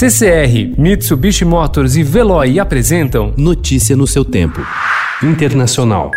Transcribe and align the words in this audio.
CCR, 0.00 0.80
Mitsubishi 0.80 1.44
Motors 1.44 1.94
e 1.94 2.02
Veloy 2.02 2.58
apresentam 2.58 3.34
Notícia 3.36 3.94
no 3.94 4.06
seu 4.06 4.24
tempo. 4.24 4.58
Internacional. 5.22 6.10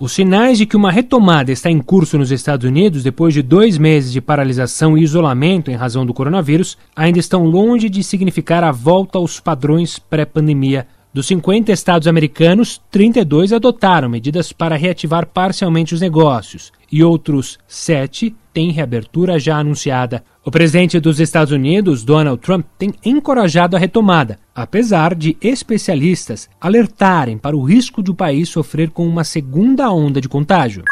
Os 0.00 0.12
sinais 0.12 0.56
de 0.56 0.64
que 0.64 0.74
uma 0.74 0.90
retomada 0.90 1.52
está 1.52 1.70
em 1.70 1.80
curso 1.80 2.16
nos 2.16 2.30
Estados 2.30 2.66
Unidos 2.66 3.02
depois 3.02 3.34
de 3.34 3.42
dois 3.42 3.76
meses 3.76 4.10
de 4.10 4.22
paralisação 4.22 4.96
e 4.96 5.02
isolamento 5.02 5.70
em 5.70 5.74
razão 5.74 6.06
do 6.06 6.14
coronavírus 6.14 6.78
ainda 6.96 7.18
estão 7.18 7.44
longe 7.44 7.90
de 7.90 8.02
significar 8.02 8.64
a 8.64 8.72
volta 8.72 9.18
aos 9.18 9.38
padrões 9.38 9.98
pré-pandemia. 9.98 10.86
Dos 11.18 11.26
50 11.26 11.72
estados 11.72 12.06
americanos, 12.06 12.80
32 12.92 13.52
adotaram 13.52 14.08
medidas 14.08 14.52
para 14.52 14.76
reativar 14.76 15.26
parcialmente 15.26 15.92
os 15.92 16.00
negócios 16.00 16.72
e 16.92 17.02
outros 17.02 17.58
sete 17.66 18.36
têm 18.52 18.70
reabertura 18.70 19.36
já 19.36 19.56
anunciada. 19.56 20.22
O 20.44 20.50
presidente 20.52 21.00
dos 21.00 21.18
Estados 21.18 21.52
Unidos, 21.52 22.04
Donald 22.04 22.40
Trump, 22.40 22.64
tem 22.78 22.94
encorajado 23.04 23.74
a 23.74 23.80
retomada, 23.80 24.38
apesar 24.54 25.12
de 25.12 25.36
especialistas 25.40 26.48
alertarem 26.60 27.36
para 27.36 27.56
o 27.56 27.64
risco 27.64 28.00
de 28.00 28.12
o 28.12 28.14
país 28.14 28.48
sofrer 28.48 28.88
com 28.88 29.04
uma 29.04 29.24
segunda 29.24 29.90
onda 29.90 30.20
de 30.20 30.28
contágio. 30.28 30.84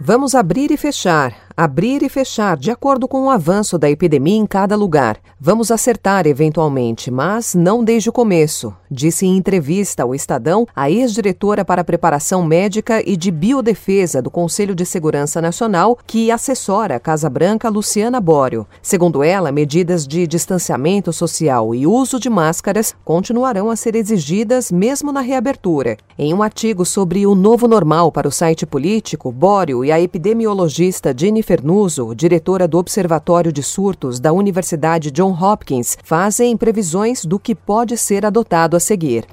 Vamos 0.00 0.34
abrir 0.34 0.72
e 0.72 0.76
fechar, 0.76 1.45
abrir 1.56 2.02
e 2.02 2.08
fechar 2.10 2.58
de 2.58 2.70
acordo 2.70 3.08
com 3.08 3.24
o 3.24 3.30
avanço 3.30 3.78
da 3.78 3.88
epidemia 3.88 4.36
em 4.36 4.44
cada 4.44 4.76
lugar. 4.76 5.16
Vamos 5.40 5.70
acertar 5.70 6.26
eventualmente, 6.26 7.10
mas 7.10 7.54
não 7.54 7.82
desde 7.82 8.10
o 8.10 8.12
começo, 8.12 8.74
disse 8.90 9.24
em 9.24 9.38
entrevista 9.38 10.02
ao 10.02 10.14
Estadão 10.14 10.66
a 10.76 10.90
ex-diretora 10.90 11.64
para 11.64 11.82
preparação 11.82 12.44
médica 12.44 13.02
e 13.08 13.16
de 13.16 13.30
biodefesa 13.30 14.20
do 14.20 14.30
Conselho 14.30 14.74
de 14.74 14.84
Segurança 14.84 15.40
Nacional, 15.40 15.98
que 16.06 16.30
assessora 16.30 16.96
a 16.96 17.00
Casa 17.00 17.30
Branca, 17.30 17.70
Luciana 17.70 18.20
Bório. 18.20 18.66
Segundo 18.82 19.24
ela, 19.24 19.50
medidas 19.50 20.06
de 20.06 20.26
distanciamento 20.26 21.10
social 21.10 21.74
e 21.74 21.86
uso 21.86 22.20
de 22.20 22.28
máscaras 22.28 22.94
continuarão 23.02 23.70
a 23.70 23.76
ser 23.76 23.96
exigidas 23.96 24.70
mesmo 24.70 25.10
na 25.10 25.22
reabertura. 25.22 25.96
Em 26.18 26.34
um 26.34 26.42
artigo 26.42 26.84
sobre 26.84 27.26
o 27.26 27.34
novo 27.34 27.66
normal 27.66 28.12
para 28.12 28.28
o 28.28 28.32
site 28.32 28.66
político, 28.66 29.32
Bório 29.32 29.82
e 29.82 29.90
a 29.90 29.98
epidemiologista 29.98 31.14
Jennifer 31.16 31.45
Nuso, 31.62 32.14
diretora 32.14 32.66
do 32.66 32.78
Observatório 32.78 33.52
de 33.52 33.62
Surtos 33.62 34.18
da 34.18 34.32
Universidade 34.32 35.10
John 35.10 35.30
Hopkins, 35.32 35.96
fazem 36.02 36.56
previsões 36.56 37.24
do 37.24 37.38
que 37.38 37.54
pode 37.54 37.96
ser 37.96 38.26
adotado 38.26 38.76
a 38.76 38.80
seguir. 38.80 39.24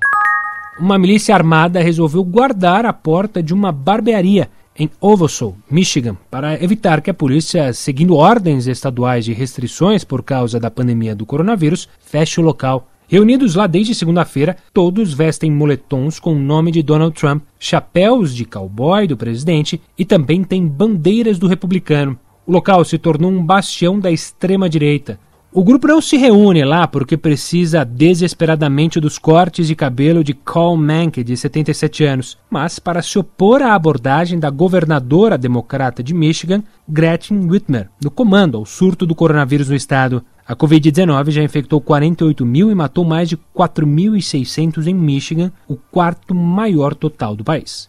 Uma 0.80 0.98
milícia 0.98 1.34
armada 1.34 1.82
resolveu 1.82 2.24
guardar 2.24 2.86
a 2.86 2.94
porta 2.94 3.42
de 3.42 3.54
uma 3.54 3.72
barbearia 3.72 4.50
em 4.78 4.90
Ovosow, 5.00 5.56
Michigan, 5.70 6.18
para 6.32 6.62
evitar 6.64 7.02
que 7.02 7.10
a 7.10 7.14
polícia, 7.14 7.72
seguindo 7.74 8.16
ordens 8.16 8.66
estaduais 8.68 9.24
de 9.26 9.34
restrições 9.34 10.04
por 10.04 10.24
causa 10.24 10.60
da 10.60 10.72
pandemia 10.72 11.16
do 11.16 11.26
coronavírus, 11.26 11.88
feche 12.00 12.40
o 12.40 12.44
local. 12.44 12.88
Reunidos 13.14 13.54
lá 13.54 13.68
desde 13.68 13.94
segunda-feira, 13.94 14.58
todos 14.74 15.14
vestem 15.14 15.52
moletons 15.52 16.20
com 16.20 16.34
o 16.34 16.40
nome 16.40 16.72
de 16.72 16.82
Donald 16.82 17.14
Trump, 17.14 17.44
chapéus 17.60 18.34
de 18.34 18.44
cowboy 18.44 19.06
do 19.06 19.16
presidente 19.16 19.80
e 19.96 20.04
também 20.04 20.44
tem 20.44 20.68
bandeiras 20.68 21.38
do 21.38 21.46
republicano. 21.46 22.18
O 22.44 22.52
local 22.52 22.84
se 22.84 22.98
tornou 22.98 23.30
um 23.30 23.46
bastião 23.46 24.00
da 24.00 24.10
extrema-direita. 24.10 25.20
O 25.56 25.64
grupo 25.64 25.88
não 25.88 26.02
se 26.02 26.18
reúne 26.18 26.66
lá 26.66 26.88
porque 26.88 27.16
precisa 27.16 27.86
desesperadamente 27.86 29.00
dos 29.00 29.20
cortes 29.20 29.68
de 29.68 29.76
cabelo 29.76 30.24
de 30.24 30.34
Carl 30.34 30.76
Mank, 30.76 31.24
de 31.24 31.38
77 31.38 32.04
anos, 32.04 32.40
mas 32.50 32.80
para 32.80 33.04
se 33.04 33.20
opor 33.20 33.62
à 33.62 33.76
abordagem 33.76 34.40
da 34.40 34.50
governadora 34.50 35.38
democrata 35.38 36.02
de 36.02 36.12
Michigan, 36.12 36.64
Gretchen 36.90 37.48
Whitmer, 37.48 37.88
no 38.04 38.10
comando 38.10 38.58
ao 38.58 38.66
surto 38.66 39.06
do 39.06 39.14
coronavírus 39.14 39.70
no 39.70 39.76
estado. 39.76 40.24
A 40.48 40.56
Covid-19 40.56 41.30
já 41.30 41.44
infectou 41.44 41.80
48 41.80 42.44
mil 42.44 42.72
e 42.72 42.76
matou 42.76 43.06
mais 43.06 43.30
de 43.30 43.38
4.600 43.38 44.88
em 44.88 44.96
Michigan, 44.96 45.52
o 45.68 45.76
quarto 45.76 46.34
maior 46.34 46.96
total 46.96 47.36
do 47.36 47.44
país. 47.44 47.88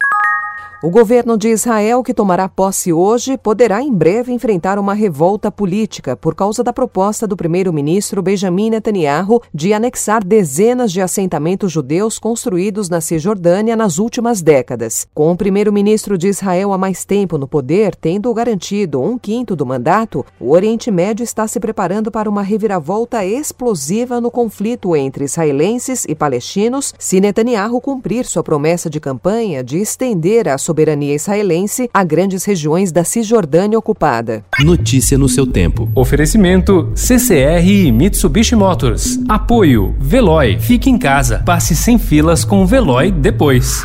O 0.84 0.91
governo 0.91 1.39
de 1.39 1.49
Israel, 1.49 2.03
que 2.03 2.12
tomará 2.12 2.47
posse 2.47 2.93
hoje, 2.93 3.39
poderá 3.39 3.81
em 3.81 3.91
breve 3.91 4.34
enfrentar 4.34 4.78
uma 4.78 4.93
revolta 4.93 5.50
política 5.50 6.15
por 6.15 6.34
causa 6.34 6.62
da 6.62 6.75
proposta 6.75 7.27
do 7.27 7.39
primeiro-ministro 7.39 8.21
Benjamin 8.21 8.69
Netanyahu 8.69 9.41
de 9.50 9.73
anexar 9.73 10.23
dezenas 10.23 10.93
de 10.93 11.00
assentamentos 11.00 11.73
judeus 11.73 12.19
construídos 12.19 12.91
na 12.91 13.00
Cisjordânia 13.00 13.75
nas 13.75 13.97
últimas 13.97 14.43
décadas. 14.43 15.09
Com 15.15 15.33
o 15.33 15.37
primeiro-ministro 15.39 16.19
de 16.19 16.28
Israel 16.28 16.71
há 16.71 16.77
mais 16.77 17.03
tempo 17.03 17.39
no 17.39 17.49
poder, 17.49 17.97
tendo 17.97 18.34
garantido 18.34 19.00
um 19.00 19.17
quinto 19.17 19.56
do 19.56 19.65
mandato, 19.65 20.23
o 20.39 20.50
Oriente 20.50 20.91
Médio 20.91 21.25
está 21.25 21.49
se 21.49 21.59
preparando 21.59 22.11
para 22.11 22.28
uma 22.28 22.43
reviravolta 22.43 23.25
explosiva 23.25 24.21
no 24.21 24.31
conflito 24.31 24.94
entre 24.94 25.25
israelenses 25.25 26.05
e 26.06 26.15
palestinos 26.15 26.93
se 26.99 27.23
Netanyahu 27.23 27.81
cumprir 27.81 28.27
sua 28.27 28.43
promessa 28.43 28.91
de 28.91 29.00
campanha 29.00 29.65
de 29.65 29.78
estender 29.78 30.47
a 30.47 30.59
soberania 30.75 31.15
israelense 31.15 31.89
a 31.95 32.03
grandes 32.03 32.45
regiões 32.45 32.91
da 32.91 33.05
Cisjordânia 33.05 33.79
ocupada. 33.79 34.45
Notícia 34.59 35.17
no 35.17 35.29
seu 35.29 35.47
tempo. 35.47 35.89
Oferecimento 35.95 36.91
CCR 36.97 37.65
e 37.65 37.93
Mitsubishi 37.93 38.57
Motors. 38.57 39.21
Apoio 39.29 39.95
Veloy. 40.01 40.59
Fique 40.59 40.91
em 40.91 40.99
casa. 40.99 41.43
Passe 41.47 41.77
sem 41.77 41.97
filas 41.97 42.45
com 42.45 42.62
o 42.62 42.67
Veloy 42.67 43.12
depois. 43.12 43.85